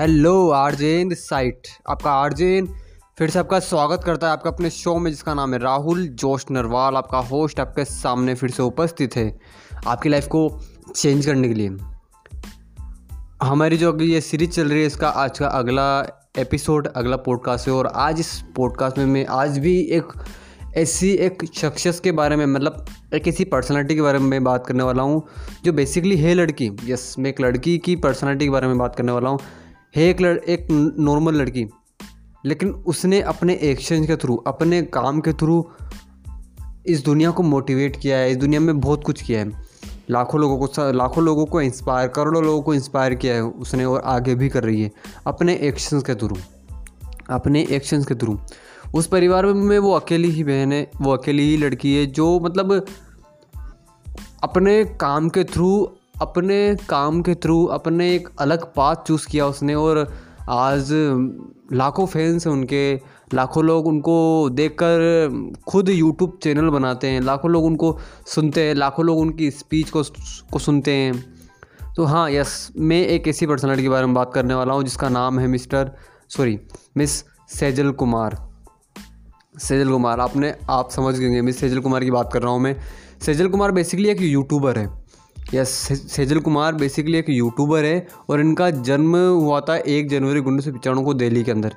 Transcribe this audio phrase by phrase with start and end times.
[0.00, 2.66] Hello आरजेन this side. आपका आरजेन
[3.18, 6.44] फिर से आपका स्वागत करता है आपका अपने शो में, जिसका नाम है राहुल जोश
[6.50, 9.38] नरवाल। आपका होस्ट आपके सामने फिर से उपस्थित है
[9.86, 10.48] आपकी लाइफ को
[10.94, 11.76] चेंज करने के लिए।
[13.42, 16.00] हमारी जो अगली ये सीरीज़ चल रही है, इसका आज का अगला
[16.38, 20.12] एपिसोड, अगला पॉडकास्ट है। और आज इस पॉडकास्ट में मैं, आज भी एक
[20.76, 22.84] ऐसी एक शख्सियत के बारे में मतलब
[23.14, 25.22] एक ऐसी पर्सनालिटी के बारे में बात करने वाला हूँ,
[25.64, 29.12] जो बेसिकली है लड़की। यस मैं एक लड़की की पर्सनालिटी के बारे में बात करने
[29.12, 29.38] वाला हूँ।
[29.96, 30.66] है एक लड़, एक
[30.98, 31.66] नॉर्मल लड़की।
[32.44, 35.70] लेकिन उसने अपने एक्शन के थ्रू अपने काम के थ्रू
[36.86, 39.50] इस दुनिया को मोटिवेट किया है, इस दुनिया में बहुत कुछ किया है।
[40.10, 44.00] लाखों लोगों को लाखों लोगों को इंस्पायर करोड़ों लोगों को इंस्पायर किया है उसने और
[44.00, 44.90] आगे भी कर रही है,
[45.26, 46.36] अपने एक्शंस के थ्रू
[47.30, 48.38] अपने एक्शंस के थ्रू
[48.94, 52.86] उस परिवार में वो अकेली ही बहन है, वो अकेली ही लड़की है, जो मतलब
[54.42, 59.74] अपने काम के थ्रू अपने काम के थ्रू अपने एक अलग पाथ चूज़ किया उसने
[59.74, 60.06] और
[60.48, 60.88] आज
[61.72, 62.94] लाखों फैंस हैं उनके,
[63.34, 69.04] लाखों लोग उनको देखकर खुद यूट्यूब चैनल बनाते हैं, लाखों लोग उनको सुनते हैं, लाखों
[69.04, 70.02] लोग उनकी स्पीच को
[70.52, 71.34] को सुनते हैं।
[71.96, 75.08] तो हाँ यस मैं एक ऐसी पर्सनालिटी के बारे में बात करने वाला हूँ जिसका
[75.08, 75.92] नाम है mister
[76.28, 76.58] sorry
[76.96, 78.36] miss Sejal Kumar.
[79.58, 82.76] Sejal Kumar, आपने, आप समझ गए मिस सेजल कुमार की बात कर रहा हूँ मैं।
[83.22, 85.01] सेजल कुमार बेसिकली एक यूट्यूबर है।
[85.54, 85.68] यस
[86.08, 90.72] सेजल कुमार बेसिकली एक यूट्यूबर है और इनका जन्म हुआ था एक जनवरी उन्नीस सौ
[90.72, 91.74] पचानवे को दिल्ली के अंदर।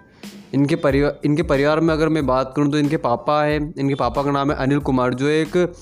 [0.54, 4.24] इनके परिवार इनके परिवार में अगर मैं बात करूँ तो इनके पापा है, इनके पापा
[4.24, 5.74] का नाम है अनिल कुमार, जो एक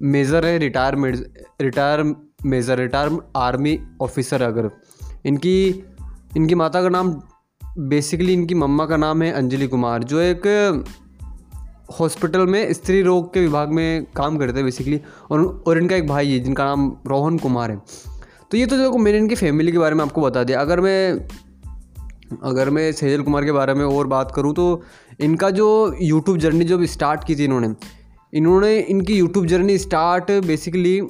[0.00, 0.94] मेज़र है retire
[1.62, 2.02] retire
[2.46, 4.70] major, retire army officer अगर।
[5.26, 5.84] इनकी
[6.36, 7.14] इनकी माता का नाम
[7.80, 10.42] बेसिकली इनकी मम्मा का नाम है अंजलि कुमार, जो एक
[11.98, 16.06] हॉस्पिटल में स्त्री रोग के विभाग में काम करते हैं बेसिकली और और इनका एक
[16.06, 17.80] भाई है, जिनका नाम रोहन कुमार है।
[18.50, 21.28] तो ये तो देखो, मैंने इनकी फैमिली के बारे में आपको बता दिया। अगर मैं
[22.44, 24.82] अगर मैं सेजल कुमार के बारे में और बात करूँ तो
[25.20, 25.66] इनका जो
[26.02, 27.74] यूट्यूब जर्नी जो स्टार्ट की थी इन्होंने
[28.34, 31.00] इन्होंने इनकी यूट्यूब जर्नी स्टार्ट बेसिकली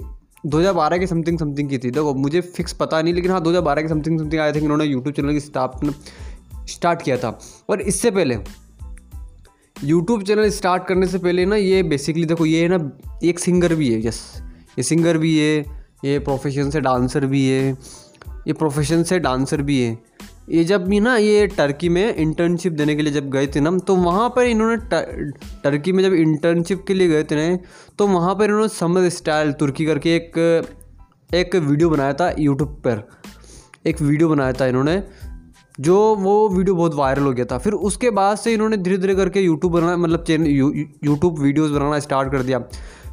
[0.46, 3.88] 2012 के समथिंग समथिंग की थी। देखो, मुझे फिक्स पता नहीं, लेकिन हाँ 2012 के
[3.88, 5.94] समथिंग समथिंग आए थे इन्होंने यूट्यूब चैनल की स्टार्ट
[6.70, 7.38] स्टार्ट किया था।
[7.70, 8.38] और इससे पहले
[9.84, 12.78] यूट्यूब चैनल स्टार्ट करने से पहले ना ये बेसिकली देखो, ये है ना
[13.24, 14.20] एक सिंगर भी है यस
[14.78, 15.58] ये सिंगर भी है,
[16.04, 17.70] ये प्रोफेशन से डांसर भी है,
[18.46, 19.98] ये प्रोफेशन से डांसर भी है.
[20.50, 23.70] ये जब भी ना ये टर्की में इंटर्नशिप देने के लिए जब गए थे ना
[23.78, 24.76] तो वहाँ पर इन्होंने
[25.64, 27.56] टर्की में जब इंटर्नशिप के लिए गए थे ना
[27.98, 30.38] तो वहाँ पर इन्होंने समर स्टाइल तुर्की करके एक
[31.30, 33.08] एक वीडियो बनाया था यूट्यूब पर.
[33.86, 35.02] एक वीडियो बनाया था इन्होंने
[35.80, 39.14] जो वो वीडियो बहुत वायरल हो गया था। फिर उसके बाद से इन्होंने धीरे धीरे
[39.14, 42.58] करके यूट्यूब बनाना मतलब चैनल यूट्यूब वीडियोज़ बनाना स्टार्ट कर दिया।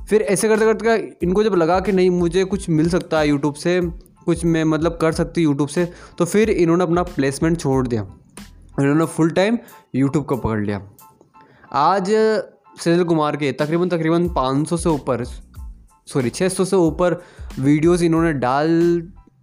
[0.09, 3.53] फिर ऐसे करते करते इनको जब लगा कि नहीं, मुझे कुछ मिल सकता है यूट्यूब
[3.53, 3.81] से,
[4.25, 8.01] कुछ मैं मतलब कर सकती यूट्यूब से तो फिर इन्होंने अपना प्लेसमेंट छोड़ दिया।
[8.81, 9.57] इन्होंने फुल टाइम
[9.95, 10.81] यूट्यूब को पकड़ लिया।
[11.73, 12.11] आज
[12.79, 15.23] सजल कुमार के तकरीबन तकरीबन 500 से ऊपर
[16.07, 17.21] सॉरी 600 से ऊपर
[17.59, 18.69] वीडियोस इन्होंने डाल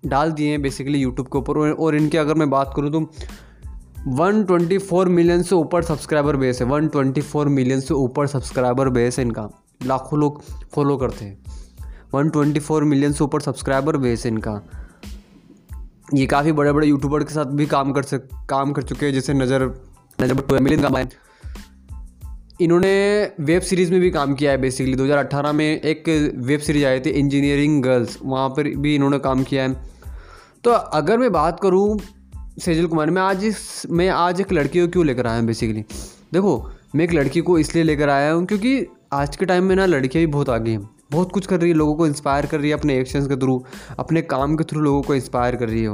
[0.03, 3.01] डाल दिए हैं बेसिकली यूट्यूब के ऊपर और इनके अगर मैं बात करूँ तो
[4.07, 9.49] 124 मिलियन से ऊपर सब्सक्राइबर बेस है 124 मिलियन से ऊपर सब्सक्राइबर बेस है इनका
[9.87, 10.43] लाखों लोग
[10.75, 11.39] फॉलो करते हैं
[12.15, 14.61] 124 मिलियन से ऊपर सब्सक्राइबर बेस है इनका
[16.15, 19.13] ये काफ़ी बड़े बड़े यूट्यूबर के साथ भी काम कर सक काम कर चुके हैं
[19.13, 19.63] जैसे नज़र
[20.19, 21.09] नज़र मिलियन का है
[22.61, 26.05] इन्होंने वेब सीरीज़ में भी काम किया है बेसिकली 2018 में एक
[26.37, 29.77] वेब सीरीज़ आई थी इंजीनियरिंग गर्ल्स वहाँ पर भी इन्होंने काम किया है।
[30.65, 31.99] तो अगर मैं बात करूँ,
[32.59, 35.81] सेजल कुमार, मैं आज इस, मैं आज एक लड़की को क्यों लेकर आया हूँ बेसिकली
[36.33, 39.87] देखो, मैं एक लड़की को इसलिए लेकर आया हूँ क्योंकि आज के टाइम में ना
[39.87, 42.71] लड़कियाँ भी बहुत आगे हैं। बहुत कुछ कर रही है, लोगों को इंस्पायर कर रही
[42.71, 43.65] है अपने एक्शंस के थ्रू
[43.99, 45.89] अपने काम के थ्रू लोगों को इंस्पायर कर रही है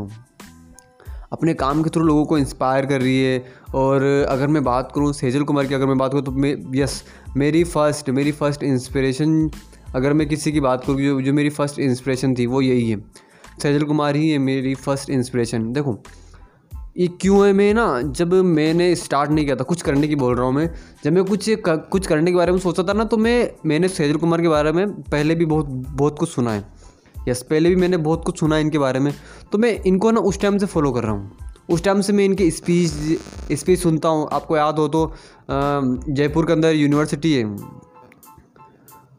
[1.32, 3.44] अपने काम के थ्रू लोगों को इंस्पायर कर रही है।
[3.74, 7.02] और अगर मैं बात करूँ सेजल कुमार की, अगर मैं बात करूँ तो मैं यस
[7.36, 9.50] मेरी फ़र्स्ट मेरी फ़र्स्ट इंस्पिरेशन
[9.94, 12.98] अगर मैं किसी की बात करूँ, जो जो मेरी फ़र्स्ट इंस्पिरेशन थी, वो यही है।
[13.62, 15.98] सैजल कुमार ही है मेरी फ़र्स्ट इंस्पिरेशन देखो,
[16.96, 20.34] ये क्यों है मैं ना, जब मैंने स्टार्ट नहीं किया था, कुछ करने की बोल
[20.36, 20.68] रहा हूँ मैं,
[21.04, 24.16] जब मैं कुछ कुछ करने के बारे में सोचा था ना तो मैं, मैंने सैजल
[24.16, 26.81] कुमार के बारे में पहले भी बहुत बहुत कुछ सुना है।
[27.28, 29.12] यस पहले भी मैंने बहुत कुछ सुना है इनके बारे में।
[29.52, 31.30] तो मैं इनको ना उस टाइम से फॉलो कर रहा हूँ।
[31.70, 35.12] उस टाइम से मैं इनकी स्पीच स्पीच सुनता हूँ। आपको याद हो तो
[35.50, 37.44] जयपुर के अंदर यूनिवर्सिटी है।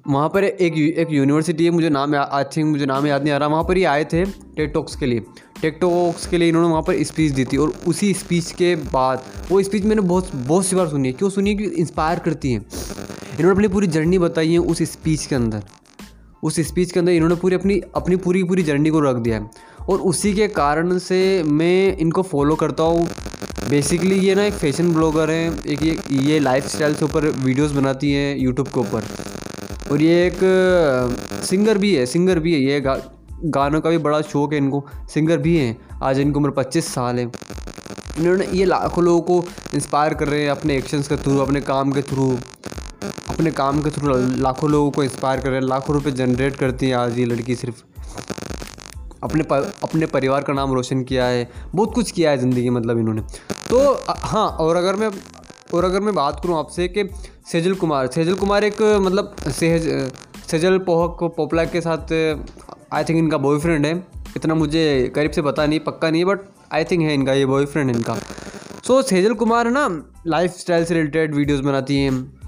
[0.08, 3.38] वहाँ पर एक एक यूनिवर्सिटी है, मुझे नाम आई थिंक मुझे नाम याद नहीं आ
[3.38, 5.20] रहा। वहाँ पर ही आए थे टेकटॉक्स के लिए।
[5.62, 9.62] टेकटॉक्स के लिए इन्होंने वहाँ पर स्पीच दी थी और उसी स्पीच के बाद, वो
[9.64, 11.56] स्पीच मैंने बहुत बहुत सी बार सुनी है। क्यों सुनी है?
[11.56, 15.64] कि इंस्पायर करती है। इन्होंने अपनी पूरी जर्नी बताई है उस स्पीच के अंदर।
[16.44, 19.50] उस स्पीच के अंदर इन्होंने पूरी अपनी अपनी पूरी पूरी जर्नी को रख दिया है।
[19.90, 23.08] और उसी के कारण से मैं इनको फॉलो करता हूँ।
[23.70, 27.72] बेसिकली ये ना एक फ़ैशन ब्लॉगर हैं एक ये ये लाइफ स्टाइल के ऊपर वीडियोस
[27.72, 29.08] बनाती हैं यूट्यूब के ऊपर।
[29.92, 30.40] और ये एक
[31.46, 32.98] सिंगर भी है सिंगर भी है ये गा,
[33.46, 37.20] गानों का भी बड़ा शौक है इनको। सिंगर भी हैं आज इनकी उम्र पच्चीस साल
[37.20, 37.26] है।
[38.20, 41.92] इन्होंने ये लाखों लोगों को इंस्पायर कर रहे हैं अपने एक्शंस के थ्रू अपने काम
[41.92, 42.36] के थ्रू
[43.34, 46.88] अपने काम के थ्रू लाखों लोगों को इंस्पायर कर रहे हैं लाखों रुपए जनरेट करती
[46.88, 47.82] है आज ये लड़की सिर्फ़।
[49.24, 53.00] अपने पर, अपने परिवार का नाम रोशन किया है बहुत कुछ किया है ज़िंदगी मतलब
[53.00, 53.22] इन्होंने।
[53.70, 53.80] तो
[54.24, 55.10] हाँ और अगर मैं
[55.74, 57.08] और अगर मैं बात करूँ आपसे कि
[57.52, 59.88] सेजल कुमार सेजल कुमार एक मतलब सेज
[60.48, 63.96] सेजल पोहक पोपला के साथ आई थिंक इनका बॉयफ्रेंड है।
[64.38, 66.40] इतना मुझे करीब से पता नहीं पक्का नहीं बट
[66.74, 69.88] आई थिंक है इनका ये बॉयफ्रेंड इनका। सो so, सेजल कुमार ना
[70.28, 72.43] लाइफ स्टाइल से रिलेटेड वीडियोस बनाती हैं।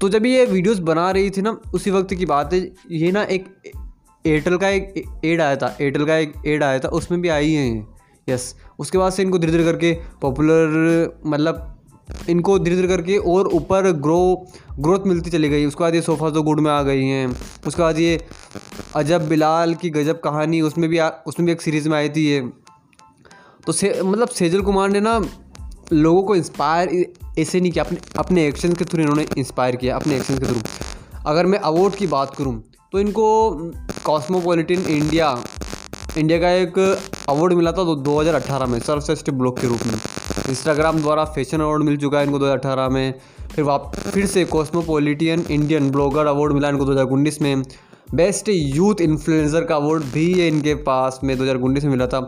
[0.00, 2.60] तो जब ये वीडियोस बना रही थी ना उसी वक्त की बात है
[2.90, 3.44] ये ना एक
[4.26, 4.94] एयरटेल का एक
[5.24, 7.88] एड आया था एयरटेल का एक एड आया था उसमें भी आई हैं
[8.28, 9.92] यस उसके बाद से इनको धीरे धीरे करके
[10.22, 11.76] पॉपुलर मतलब
[12.30, 14.46] इनको धीरे धीरे करके और ऊपर ग्रो
[14.80, 17.26] ग्रोथ मिलती चली गई। उसके बाद ये सोफ़ा तो गुड में आ गई हैं।
[17.66, 18.26] उसके बाद ये
[18.96, 22.26] अजब बिलाल की गजब कहानी उसमें भी आ, उसमें भी एक सीरीज़ में आई थी
[22.26, 22.40] ये।
[23.66, 25.20] तो से मतलब सेजल कुमार ने ना
[25.92, 26.88] लोगों को इंस्पायर
[27.38, 30.60] ऐसे नहीं किया अपने अपने एक्शन के थ्रू इन्होंने इंस्पायर किया, अपने एक्शन के थ्रू।
[31.26, 32.62] अगर मैं अवार्ड की बात करूँ
[32.92, 33.24] तो इनको
[34.04, 35.36] कॉस्मोपॉलिटन इंडिया
[36.18, 36.78] इंडिया का एक
[37.28, 39.94] अवार्ड मिला था दो हज़ार अठारह में सर्वश्रेष्ठ ब्लॉग के रूप में।
[40.48, 43.14] इंस्टाग्राम द्वारा फ़ैशन अवार्ड मिल चुका है इनको दो हज़ार अठारह में।
[43.50, 47.62] फिर वाप, फिर से कॉस्मोपॉलिटियन इंडियन ब्लॉगर अवार्ड मिला इनको दो हज़ार उन्नीस में।
[48.14, 52.20] बेस्ट यूथ इन्फ्लुएंसर का अवार्ड भी इनके पास में दो हज़ार उन्नीस में मिला था।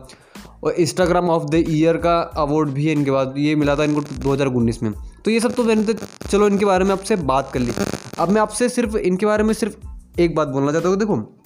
[0.63, 4.01] और इंस्टाग्राम ऑफ़ द ईयर का अवार्ड भी है इनके बाद। ये मिला था इनको
[4.01, 4.93] दो हज़ार उन्नीस में।
[5.25, 7.73] तो ये सब तो मैंने तो चलो इनके बारे में आपसे बात कर ली।
[8.19, 11.39] अब मैं आपसे सिर्फ़, इनके बारे में सिर्फ़ एक बात बोलना चाहता हूँ, देखो।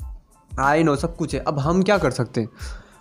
[0.50, 2.48] आई नो सब कुछ है। अब हम क्या कर सकते हैं?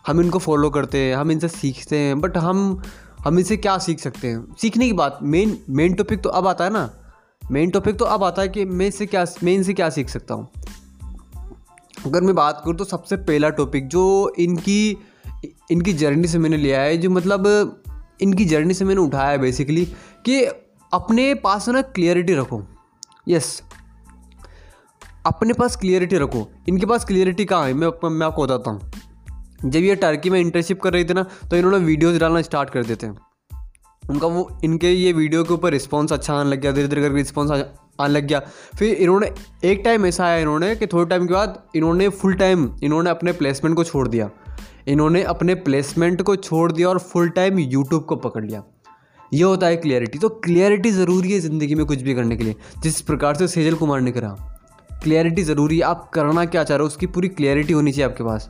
[0.08, 2.82] हम इनको फॉलो करते हैं, हम इनसे सीखते हैं बट हम
[3.20, 4.46] हम इनसे क्या सीख सकते हैं?
[4.62, 6.90] सीखने की बात मेन मेन टॉपिक तो अब आता है ना।
[7.52, 10.34] मेन टॉपिक तो अब आता है कि मैं इससे क्या, मैं इनसे क्या सीख सकता
[10.34, 10.48] हूँ?
[12.06, 14.98] अगर मैं बात करूँ तो सबसे पहला टॉपिक जो इनकी
[15.72, 17.84] इनकी जर्नी से मैंने लिया है, जो मतलब
[18.22, 19.86] इनकी जर्नी से मैंने उठाया है बेसिकली
[20.26, 20.44] कि
[20.94, 22.62] अपने पास ना क्लियरिटी रखो।
[23.28, 23.62] यस
[25.26, 27.74] अपने पास क्लियरिटी रखो। इनके पास क्लियरिटी कहाँ है?
[27.74, 28.92] मैं मैं आपको बताता हूँ।
[29.66, 32.84] जब ये टर्की में इंटर्नशिप कर रही थी ना तो इन्होंने वीडियोज़ डालना स्टार्ट कर
[32.84, 33.18] देते हैं।
[34.10, 37.16] उनका वो, इनके ये वीडियो के ऊपर रिस्पॉन्स अच्छा आने लग गया, धीरे धीरे करके
[37.16, 38.40] रिस्पॉन्स आने लग गया।
[38.80, 39.32] फिर इन्होंने,
[39.64, 43.32] एक टाइम ऐसा आया इन्होंने कि थोड़े टाइम के बाद इन्होंने फुल टाइम इन्होंने अपने
[43.32, 44.30] प्लेसमेंट को छोड़ दिया।
[44.88, 48.64] इन्होंने अपने प्लेसमेंट को छोड़ दिया और फुल टाइम यूट्यूब को पकड़ लिया।
[49.32, 52.56] ये होता है क्लियरिटी तो क्लियरिटी ज़रूरी है ज़िंदगी में कुछ भी करने के लिए।
[52.84, 54.30] जिस प्रकार से सेजल कुमार ने करा।
[55.04, 58.24] क्लियरिटी ज़रूरी है। आप करना क्या चाह रहे हो, उसकी पूरी क्लियरिटी होनी चाहिए आपके
[58.24, 58.50] पास।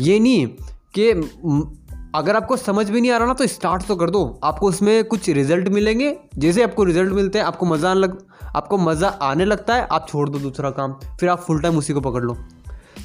[0.00, 0.46] ये नहीं
[0.94, 1.10] कि
[2.14, 5.04] अगर आपको समझ भी नहीं आ रहा ना तो स्टार्ट तो कर दो। आपको उसमें
[5.04, 8.18] कुछ रिज़ल्ट मिलेंगे। जैसे आपको रिज़ल्ट मिलते हैं, आपको मज़ा आने लग,
[8.56, 11.92] आपको मज़ा आने लगता है, आप छोड़ दो दूसरा काम। फिर आप फुल टाइम उसी
[11.92, 12.36] को पकड़ लो।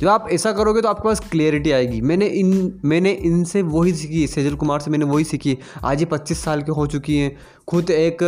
[0.01, 4.25] जब आप ऐसा करोगे तो आपके पास क्लियरिटी आएगी। मैंने इन, मैंने इनसे वही सीखी,
[4.27, 7.35] सेजल कुमार से मैंने वही सीखी। आज ये पच्चीस साल के हो चुकी हैं।
[7.67, 8.23] खुद एक,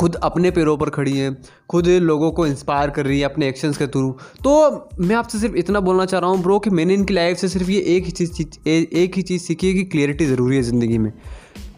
[0.00, 1.36] खुद अपने पैरों पर खड़ी हैं।
[1.70, 4.10] खुद लोगों को इंस्पायर कर रही है अपने एक्शंस के थ्रू
[4.44, 4.52] तो
[5.00, 7.70] मैं आपसे सिर्फ़ इतना बोलना चाह रहा हूँ ब्रो कि मैंने इनकी लाइफ से सिर्फ़
[7.70, 11.12] ये एक ही चीज़ एक ही चीज़ सीखी है कि क्लियरिटी ज़रूरी है ज़िंदगी में।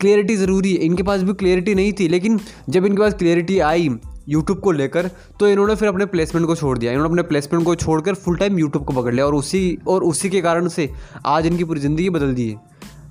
[0.00, 3.88] क्लियरिटी ज़रूरी है। इनके पास भी क्लियरिटी नहीं थी, लेकिन जब इनके पास क्लियरिटी आई
[4.28, 7.75] यूट्यूब को लेकर तो इन्होंने फिर अपने प्लेसमेंट को छोड़ दिया। इन्होंने अपने प्लेसमेंट को
[7.76, 10.90] छोड़कर फुल टाइम यूट्यूब को पकड़ लिया और उसी और उसी के कारण से
[11.26, 12.61] आज इनकी पूरी ज़िंदगी बदल दी है।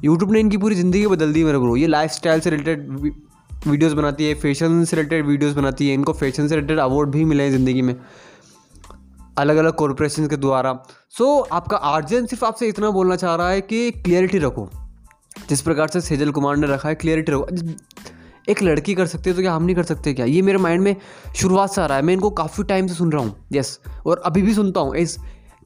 [0.03, 2.89] यूट्यूब ने इनकी पूरी ज़िंदगी बदल दी मेरे ब्रो ये लाइफ से रिलेटेड
[3.67, 7.25] वीडियोस बनाती है फ़ैशन से रिलेटेड वीडियोस बनाती है। इनको फ़ैशन से रिलेटेड अवार्ड भी
[7.25, 7.95] मिले हैं ज़िंदगी में।
[9.37, 10.73] अलग अलग कॉरपोरेशन के द्वारा।
[11.09, 14.69] सो so, आपका आर्जन सिर्फ़ आपसे इतना बोलना चाह रहा है कि क्लियरिटी रखो।
[15.49, 17.47] जिस प्रकार से सेजल कुमार ने रखा है क्लियरिटी रखो।
[18.49, 20.25] एक लड़की कर सकती है तो क्या हम नहीं कर सकते क्या?
[20.25, 20.95] ये मेरे माइंड में
[21.35, 24.21] शुरुआत से आ रहा है। मैं इनको काफ़ी टाइम से सुन रहा हूँ। यस और
[24.25, 25.17] अभी भी सुनता हूँ। इस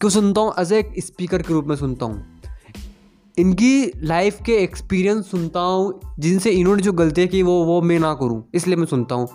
[0.01, 0.53] क्यों सुनता हूँ?
[0.59, 2.41] एज एक स्पीकर के रूप में सुनता हूँ।
[3.37, 8.13] इनकी लाइफ के एक्सपीरियंस सुनता हूँ। जिनसे इन्होंने जो गलतियाँ की वो वो मैं ना
[8.13, 9.27] करूँ। इसलिए मैं सुनता हूँ।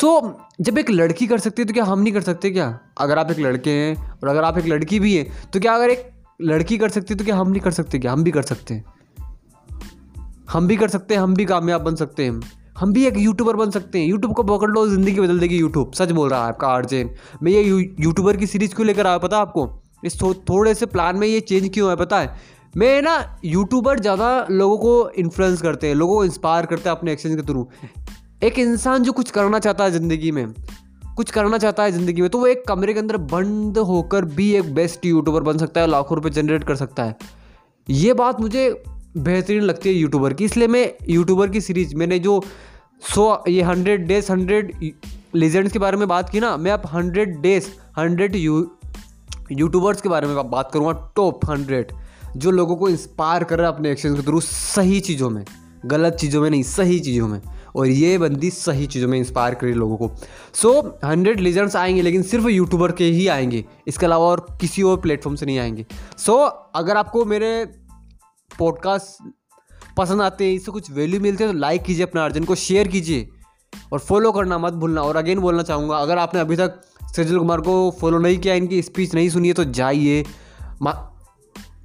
[0.00, 2.78] सो so, जब एक लड़की कर सकती है तो क्या हम नहीं कर सकते क्या?
[2.98, 5.90] अगर आप एक लड़के हैं और अगर आप एक लड़की भी हैं तो क्या अगर
[5.90, 6.10] एक
[6.42, 8.12] लड़की कर सकती है तो क्या हम नहीं कर सकते क्या?
[8.12, 8.84] हम भी कर सकते हैं।
[10.50, 12.40] हम भी कर सकते हैं हम भी कामयाब बन सकते हैं।
[12.76, 15.92] हम भी एक यूट्यूबर बन सकते हैं। यूट्यूब को पकड़ लो ज़िंदगी बदल देगी यूट्यूब
[15.94, 17.10] सच बोल रहा है आपका आर्जेन
[17.42, 19.68] मैं ये यूट्यूबर की सीरीज़ क्यों लेकर आया पता आपको?
[20.04, 22.34] इस थो, थोड़े से प्लान में ये चेंज क्यों है पता है?
[22.74, 27.12] मैं ना यूट्यूबर ज़्यादा लोगों को इन्फ्लुएंस करते हैं लोगों को इंस्पायर करते हैं अपने
[27.12, 27.66] एक्शन के थ्रू
[28.42, 30.46] एक इंसान जो कुछ करना चाहता है ज़िंदगी में
[31.16, 34.50] कुछ करना चाहता है ज़िंदगी में तो वो एक कमरे के अंदर बंद होकर भी
[34.56, 37.16] एक बेस्ट यूट्यूबर बन सकता है लाखों रुपये जनरेट कर सकता है।
[37.88, 38.68] ये बात मुझे
[39.16, 42.42] बेहतरीन लगती है यूट्यूबर की। इसलिए मैं यूट्यूबर की सीरीज़ मैंने जो
[43.14, 44.72] सो ये हंड्रेड डेज़ हंड्रेड
[45.34, 48.70] लेजेंड्स के बारे में बात की ना मैं अब hundred days hundred you
[49.52, 51.92] YouTubers के बारे में बात करूँगा टॉप हंड्रेड
[52.36, 55.44] जो लोगों को इंस्पायर कर रहा है अपने एक्शन के थ्रू सही चीज़ों में
[55.86, 57.40] गलत चीज़ों में नहीं सही चीज़ों में।
[57.76, 60.10] और ये बंदी सही चीज़ों में इंस्पायर करी लोगों को।
[60.54, 60.72] सो
[61.04, 65.36] हंड्रेड लीजेंड्स आएँगे लेकिन सिर्फ़ यूट्यूबर के ही आएँगे इसके अलावा और किसी और प्लेटफॉर्म
[65.36, 65.86] से नहीं आएँगे।
[66.18, 67.64] सो so, अगर आपको मेरे
[68.58, 69.30] पॉडकास्ट
[69.96, 72.88] पसंद आते हैं, इससे कुछ वैल्यू मिलती है तो लाइक कीजिए अपने अर्जन को शेयर
[72.88, 73.28] कीजिए
[73.92, 76.80] और फॉलो करना मत भूलना। और अगेन बोलना चाहूँगा, अगर आपने अभी तक
[77.16, 80.24] सजल कुमार को फॉलो नहीं किया, इनकी स्पीच नहीं सुनी है तो जाइए।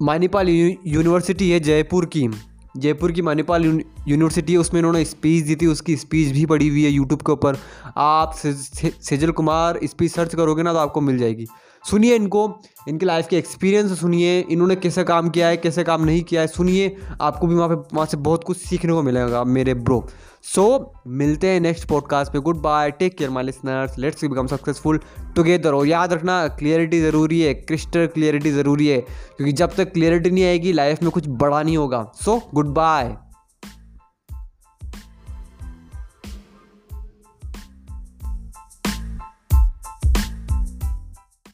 [0.02, 2.28] मानीपाल यूनिवर्सिटी है जयपुर की।
[2.76, 6.84] जयपुर की मानीपाल यूनिवर्सिटी है, उसमें इन्होंने स्पीच दी थी, उसकी स्पीच भी पड़ी हुई
[6.84, 7.56] है यूट्यूब के ऊपर।
[7.96, 11.46] आप सेजल कुमार स्पीच सर्च करोगे ना तो आपको मिल जाएगी।
[11.84, 16.22] सुनिए इनको इनकी लाइफ के एक्सपीरियंस सुनिए इन्होंने कैसे काम किया है कैसे काम नहीं
[16.22, 19.74] किया है सुनिए आपको भी वहाँ पे वहाँ से बहुत कुछ सीखने को मिलेगा मेरे
[19.74, 20.08] ब्रो
[20.42, 24.46] सो so, मिलते हैं नेक्स्ट पॉडकास्ट पे good bye take care my listeners let's become
[24.46, 25.00] successful
[25.36, 28.98] together और याद रखना क्लियरिटी ज़रूरी है क्रिस्टल क्लियरिटी ज़रूरी है
[29.36, 33.16] क्योंकि जब तक क्लियरिटी नहीं आएगी लाइफ में कुछ बड़ा नहीं होगा। So good bye